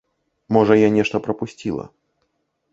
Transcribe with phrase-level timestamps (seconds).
[0.57, 1.85] Можа, я нешта прапусціла.